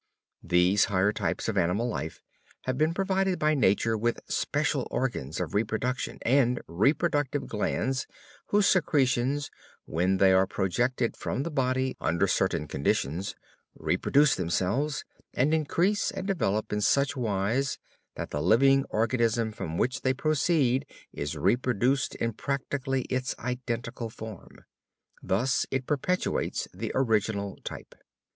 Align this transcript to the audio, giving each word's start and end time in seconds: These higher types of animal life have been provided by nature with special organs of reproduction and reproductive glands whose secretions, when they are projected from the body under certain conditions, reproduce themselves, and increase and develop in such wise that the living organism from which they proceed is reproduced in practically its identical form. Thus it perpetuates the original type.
These 0.41 0.85
higher 0.85 1.13
types 1.13 1.47
of 1.47 1.59
animal 1.59 1.87
life 1.87 2.23
have 2.61 2.75
been 2.75 2.91
provided 2.91 3.37
by 3.37 3.53
nature 3.53 3.95
with 3.95 4.19
special 4.27 4.87
organs 4.89 5.39
of 5.39 5.53
reproduction 5.53 6.17
and 6.23 6.59
reproductive 6.65 7.45
glands 7.45 8.07
whose 8.47 8.65
secretions, 8.65 9.51
when 9.85 10.17
they 10.17 10.33
are 10.33 10.47
projected 10.47 11.15
from 11.15 11.43
the 11.43 11.51
body 11.51 11.95
under 12.01 12.25
certain 12.25 12.67
conditions, 12.67 13.35
reproduce 13.75 14.33
themselves, 14.33 15.05
and 15.35 15.53
increase 15.53 16.09
and 16.09 16.25
develop 16.25 16.73
in 16.73 16.81
such 16.81 17.15
wise 17.15 17.77
that 18.15 18.31
the 18.31 18.41
living 18.41 18.85
organism 18.89 19.51
from 19.51 19.77
which 19.77 20.01
they 20.01 20.15
proceed 20.15 20.87
is 21.13 21.37
reproduced 21.37 22.15
in 22.15 22.33
practically 22.33 23.03
its 23.03 23.35
identical 23.37 24.09
form. 24.09 24.65
Thus 25.21 25.67
it 25.69 25.85
perpetuates 25.85 26.67
the 26.73 26.91
original 26.95 27.59
type. 27.63 27.93